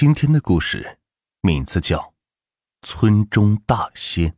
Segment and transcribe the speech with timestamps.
[0.00, 0.96] 今天的故事
[1.42, 1.98] 名字叫
[2.80, 4.30] 《村中大仙》。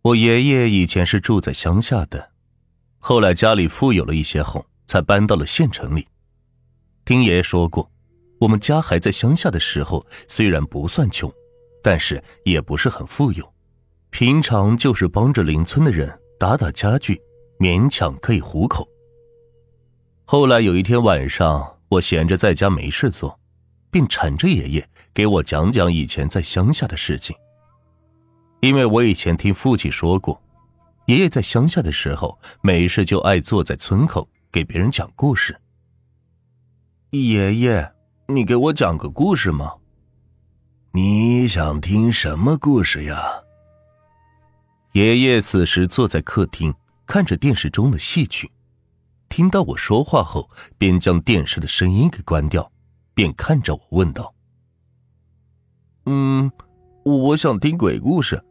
[0.00, 2.32] 我爷爷以前是住在乡下的，
[2.98, 6.08] 后来家里富有了一些后，才搬到了县城里。
[7.04, 7.92] 听爷爷说过，
[8.40, 11.30] 我们家还在乡下的时候，虽然不算穷，
[11.82, 13.52] 但是也不是很富有，
[14.08, 17.20] 平常就是帮着邻村的人打打家具，
[17.58, 18.88] 勉强可以糊口。
[20.24, 21.79] 后来有一天晚上。
[21.90, 23.38] 我闲着在家没事做，
[23.90, 27.36] 便缠着爷爷给我讲讲以前在乡下的事情。
[28.60, 30.40] 因为我以前听父亲说过，
[31.06, 35.60] 爷爷在乡下的时候没事就爱坐在村口给别人讲故事。
[37.10, 37.92] 爷爷，
[38.28, 39.74] 你给我讲个故事吗？
[40.92, 43.42] 你想听什么故事呀？
[44.92, 46.72] 爷爷此时坐在客厅，
[47.04, 48.48] 看着电视中的戏曲。
[49.30, 52.70] 听到我说话后，便将电视的声音给关掉，
[53.14, 54.34] 便看着我问道
[56.04, 56.50] ：“嗯，
[57.04, 58.44] 我想听鬼故事，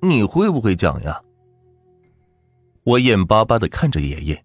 [0.00, 1.22] 你会不会讲呀？”
[2.82, 4.44] 我眼巴巴的看着爷爷，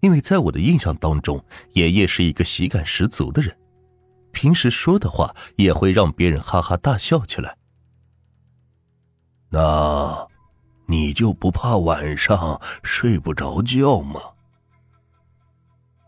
[0.00, 3.56] 因为在我的印象当中，爷爷是一个喜感十足的人，
[4.30, 7.56] 平时说的话也会让别人哈哈大笑起来。
[9.48, 10.28] 那，
[10.86, 14.20] 你就不怕晚上睡不着觉吗？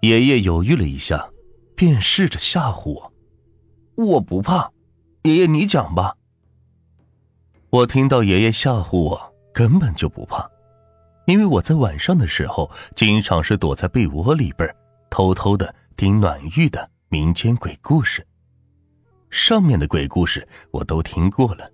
[0.07, 1.29] 爷爷犹豫了一下，
[1.75, 3.13] 便试着吓唬我
[3.99, 4.71] ：“我不怕，
[5.25, 6.15] 爷爷你讲吧。”
[7.71, 10.49] 我听到爷爷吓唬我，根本就不怕，
[11.27, 14.73] 因为我在晚上的时候，经常是躲在被窝里边，
[15.11, 18.25] 偷偷的听暖玉的民间鬼故事。
[19.29, 21.69] 上面的鬼故事我都听过了，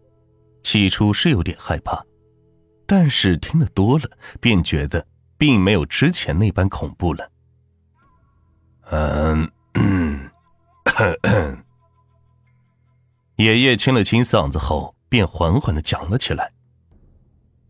[0.63, 2.03] 起初是有点害怕，
[2.87, 4.09] 但是听得多了，
[4.41, 7.29] 便觉得并没有之前那般恐怖了。
[8.95, 9.51] 嗯，
[13.37, 16.53] 爷爷清了清嗓子后，便缓缓的讲了起来。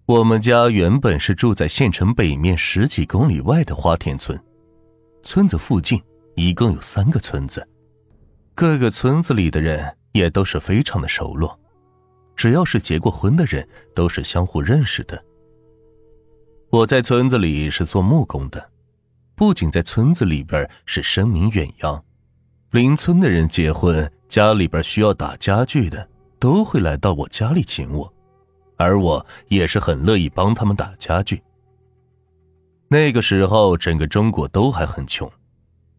[0.06, 4.36] 我们家原本是住在县城北面十几公里外的花田村，
[5.22, 6.02] 村子附近
[6.34, 7.64] 一共有三个村子，
[8.52, 11.56] 各个村子里的人也都是非常的熟络，
[12.34, 15.24] 只要是结过婚的人，都是相互认识的。
[16.70, 18.71] 我在村子里是做木工的。
[19.42, 22.04] 不仅在村子里边是声名远扬，
[22.70, 26.08] 邻村的人结婚，家里边需要打家具的，
[26.38, 28.14] 都会来到我家里请我，
[28.76, 31.42] 而我也是很乐意帮他们打家具。
[32.86, 35.28] 那个时候，整个中国都还很穷，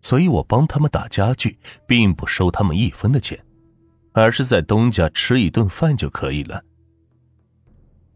[0.01, 3.37] 所以我帮他们打家具，并不收他们一分的钱，
[4.13, 6.63] 而是在东家吃一顿饭就可以了。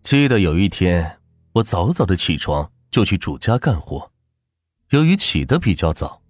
[0.04, 1.20] 记得有一天，
[1.52, 4.10] 我早早的起床就去主家干活。
[4.90, 6.22] 由于起得比较早，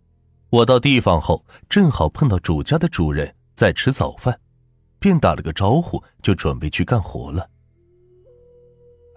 [0.50, 4.40] 我到地方后正好碰到主家的主人在吃早饭，
[4.97, 7.47] 便打了个招呼，就准备去干活了。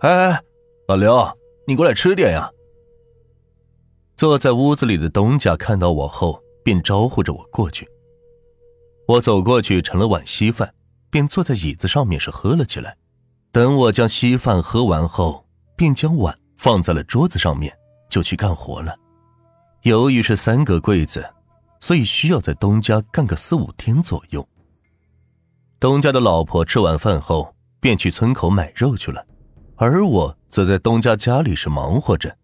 [0.00, 0.38] 哎，
[0.88, 2.50] 老刘，你过来吃点呀！
[4.14, 7.88] 坐在屋子里的东家看到我后，便招呼着我过去。
[9.08, 10.74] 我走过去盛了碗稀饭，
[11.08, 12.94] 便坐在椅子上面是喝了起来。
[13.50, 15.46] 等我将稀饭喝完后，
[15.76, 17.74] 便将碗放在了桌子上面，
[18.10, 18.94] 就去干活了。
[19.82, 21.26] 由于是三个柜子，
[21.80, 24.46] 所以需要在东家干个四五天左右。
[25.78, 29.24] 东家的老婆吃完饭后便去村口买肉去了，
[29.76, 32.36] 而我则在东家家里是忙活着，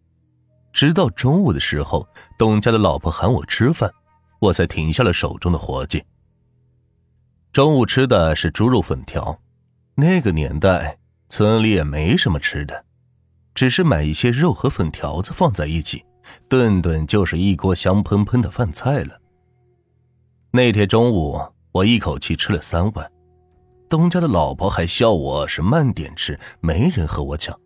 [0.72, 2.08] 直到中午的时候，
[2.38, 3.92] 东家的老婆喊我吃饭，
[4.38, 6.02] 我才停下了手中的活计。
[7.52, 9.38] 中午吃的是猪肉粉条，
[9.94, 10.98] 那个年代
[11.28, 12.86] 村里也没什么吃的，
[13.54, 16.02] 只是买一些肉和粉条子放在一起。
[16.48, 19.20] 顿顿就是一锅香喷喷的饭菜了。
[20.50, 21.40] 那天中午，
[21.72, 23.12] 我一口气吃了三碗，
[23.88, 27.58] 东家的老婆还笑我是慢点吃，没人和我抢。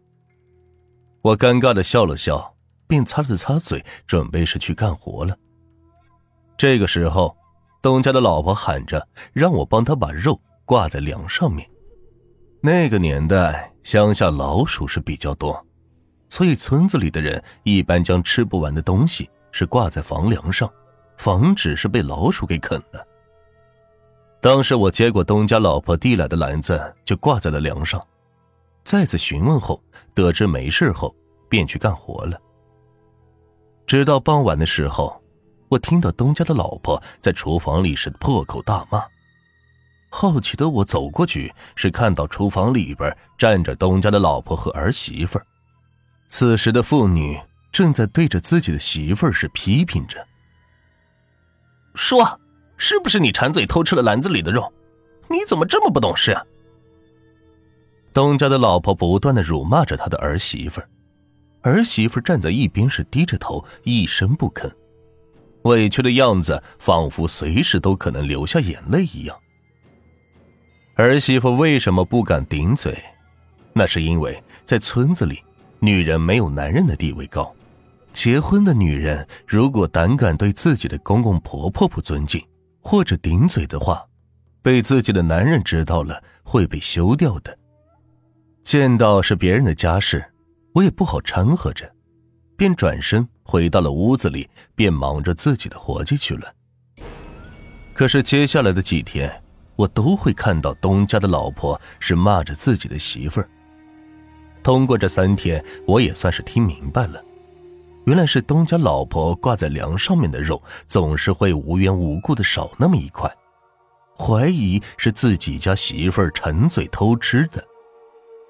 [1.22, 2.54] 我尴尬的笑了笑，
[2.86, 5.36] 便擦了擦嘴，准备是去干活了。
[6.56, 7.36] 这个时候，
[7.80, 11.68] 东家的老婆喊着让我帮他把肉挂在梁上面。
[12.62, 15.64] 那个年代，乡下老鼠是比较多。
[16.30, 20.72] 所以，村子里的人一般将吃不完的东西是挂在房梁上，
[21.16, 23.04] 防止是被老鼠给啃了。
[24.40, 28.00] 当时我接过东家老婆递来的篮子，就挂在了梁上。
[28.84, 29.82] 再次询问后，
[30.14, 31.14] 得知没事后，
[31.48, 32.40] 便去干活了。
[33.86, 35.20] 直到傍晚的时候，
[35.68, 39.02] 我听到东家的老婆在厨房里是破口大骂。
[40.10, 45.46] 好奇的我走过去，是看到厨房里边站着东家的老婆和儿媳妇儿。
[46.30, 47.38] 此时的妇女
[47.72, 50.24] 正在对着自己的媳妇儿是批评着
[51.96, 52.40] ：“说，
[52.76, 54.72] 是不是你馋嘴偷吃了篮子里的肉？
[55.28, 56.42] 你怎么这么不懂事啊？
[58.14, 60.88] 东家的老婆不断的辱骂着他的儿媳妇儿
[61.62, 64.70] 儿媳妇站在一边是低着头一声不吭，
[65.62, 69.36] 委屈的样子仿佛随时都可能流下眼泪一样。
[70.94, 72.96] 儿媳妇为什么不敢顶嘴？
[73.72, 75.42] 那是因为在村子里，
[75.80, 77.52] 女人没有男人的地位高。
[78.12, 82.44] 结婚的女人如果胆敢对自己的公公婆婆不尊敬，
[82.80, 84.04] 或者顶嘴的话，
[84.62, 87.56] 被自己的男人知道了会被休掉的。
[88.62, 90.24] 见到是别人的家事，
[90.74, 91.90] 我也不好掺和着，
[92.56, 96.52] 便转身回到了屋子里，便忙着自己的活计去了。
[97.94, 99.30] 可是接下来的几天，
[99.76, 103.48] 我都会看到东家的老婆是骂着自己的媳妇儿。
[104.62, 107.22] 通过这三天，我也算是听明白了，
[108.04, 113.30] 原来是东家老婆挂在梁上面的肉总是会无缘无故的少那么一块，
[114.16, 117.64] 怀疑是自己家媳妇儿馋嘴偷吃的，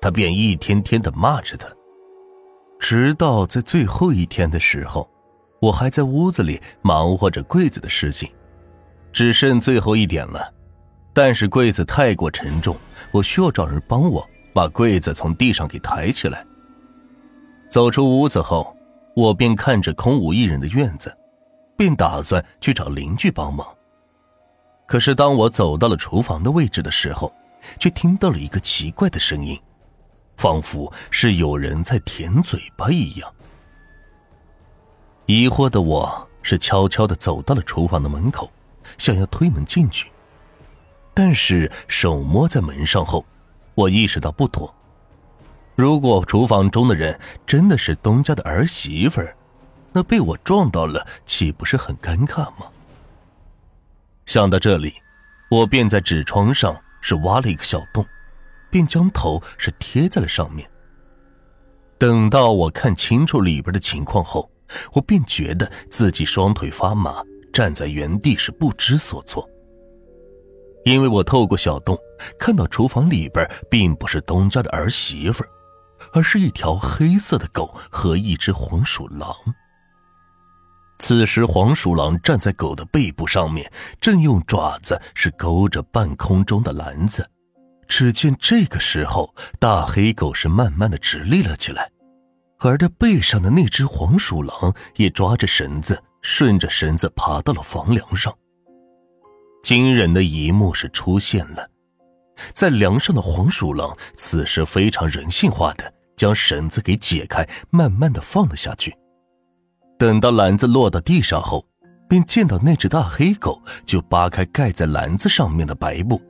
[0.01, 1.69] 他便一天天的骂着他，
[2.79, 5.09] 直到在最后一天的时候，
[5.61, 8.29] 我还在屋子里忙活着柜子的事情，
[9.13, 10.53] 只剩最后一点了，
[11.13, 12.77] 但是柜子太过沉重，
[13.13, 14.27] 我需要找人帮我。
[14.53, 16.45] 把柜子从地上给抬起来。
[17.69, 18.77] 走出屋子后，
[19.15, 21.17] 我便看着空无一人的院子，
[21.77, 23.67] 便打算去找邻居帮忙。
[24.87, 27.33] 可是当我走到了厨房的位置的时候，
[27.79, 29.57] 却听到了一个奇怪的声音，
[30.37, 33.33] 仿佛是有人在舔嘴巴一样。
[35.27, 38.51] 疑惑的我是悄悄的走到了厨房的门口，
[38.99, 40.11] 想要推门进去，
[41.15, 43.25] 但是手摸在门上后。
[43.75, 44.75] 我意识到不妥，
[45.77, 49.35] 如果厨房中的人真的是东家的儿媳妇儿，
[49.93, 52.67] 那被我撞到了，岂不是很尴尬吗？
[54.27, 54.95] 想到这里，
[55.51, 58.05] 我便在纸窗上是挖了一个小洞，
[58.71, 60.69] 便将头是贴在了上面。
[61.99, 64.51] 等到我看清楚里边的情况后，
[64.93, 67.23] 我便觉得自己双腿发麻，
[67.53, 69.49] 站在原地是不知所措。
[70.85, 71.99] 因为我透过小洞
[72.39, 75.45] 看到厨房里边并不是东家的儿媳妇
[76.13, 79.35] 而是一条黑色的狗和一只黄鼠狼。
[80.99, 83.71] 此时，黄鼠狼站在狗的背部上面，
[84.01, 87.29] 正用爪子是勾着半空中的篮子。
[87.89, 91.91] 只见这个时候，大黑狗是慢慢的直立了起来，
[92.59, 98.33] 而它背上的那只黄鼠狼也抓着绳子，顺着绳子爬到了房梁上。
[99.63, 101.69] 惊人的一幕是出现了，
[102.55, 108.95] 在梁上的黄鼠狼此时非常人性化的将绳子给解开，慢慢的放了下去。
[109.99, 111.65] 等到篮子落到地上后，
[112.09, 116.21] 便见到那只大黑狗就扒开盖在篮子上面的白布，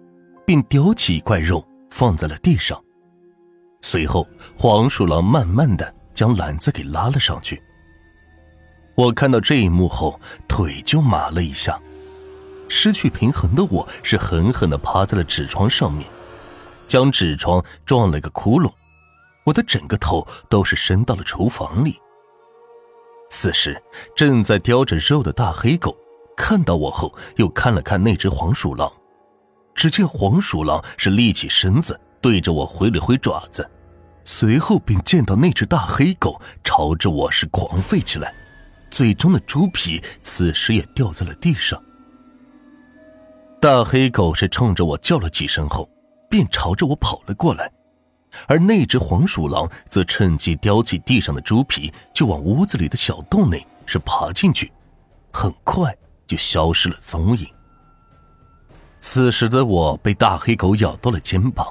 [0.47, 2.81] 并叼起一块肉放在了地上。
[3.83, 7.63] 随后，黄鼠狼慢慢的将篮子给拉了上去。
[8.95, 11.81] 我看到这一幕后，腿就麻了一下。
[12.71, 16.09] 失去平衡的我是狠狠的趴在了纸窗上面，
[16.87, 18.73] 将纸窗撞了个窟窿，
[19.45, 21.99] 我的整个头都是伸到了厨房里。
[23.29, 23.81] 此时
[24.15, 25.97] 正在叼着肉的大黑狗
[26.37, 28.91] 看到我后，又看了看那只黄鼠狼，
[29.75, 33.69] 只见黄鼠狼是立起身子对着我挥了挥爪子，
[34.25, 38.33] 随后便见到那只大黑狗朝着我是狂吠起来，
[38.93, 41.83] 嘴中的猪皮此时也掉在了地上。
[43.61, 45.87] 大黑狗是冲着我叫了几声后，
[46.31, 47.71] 便朝着我跑了过来，
[48.47, 54.73] 而那只黄鼠狼则趁机叼起地上的猪皮，就往屋子里的小洞内是爬进去，
[55.31, 55.95] 很快
[56.27, 57.47] 就消失了踪影。
[58.99, 61.71] 此时的我被大黑狗咬到了肩膀，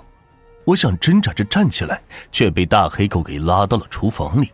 [0.65, 1.99] 我想挣扎着站起来，
[2.31, 4.51] 却被大黑狗给拉到了厨房里。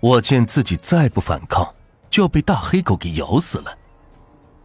[0.00, 1.72] 我见自己再不反抗，
[2.10, 3.78] 就要被大黑狗给咬死了。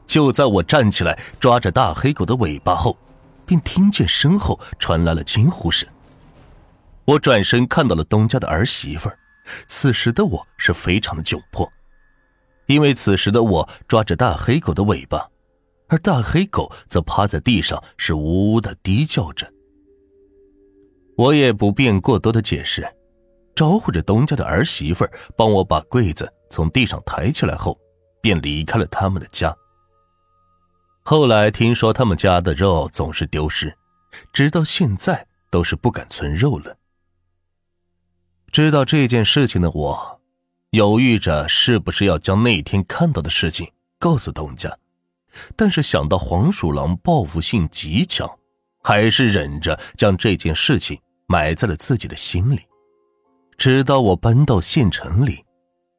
[0.08, 2.98] 就在我站起来抓着大黑狗的尾巴后，
[3.46, 5.88] 便听见身后传来了惊呼声。
[7.06, 9.20] 我转身看到了东家的儿媳妇儿，
[9.68, 11.70] 此时的我是非常的窘迫，
[12.66, 15.30] 因为此时的我抓着大黑狗的尾巴，
[15.88, 19.48] 而大黑狗则趴在地上是呜呜的低叫着。
[21.16, 22.88] 我也不便过多的解释，
[23.56, 27.78] 招呼着东家的儿媳妇儿帮我把柜子从地上抬起来后，
[28.22, 29.56] 便离开了他们的家。
[31.10, 33.74] 后来听说他们家的肉总是丢失，
[34.34, 36.76] 直到现在都是不敢存肉了。
[38.52, 40.20] 知道这件事情的我，
[40.72, 44.78] 犹豫着是不是要将那天看到的事情告诉东家，
[45.56, 48.30] 但是想到黄鼠狼报复性极强，
[48.84, 52.60] 还是忍着将这件事情埋在了自己的心里。
[53.58, 55.42] 直到我搬到县城里，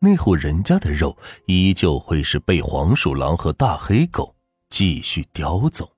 [0.00, 4.34] 那户人家的肉依旧会是被黄鼠狼和大黑狗
[4.70, 5.97] 继续叼走。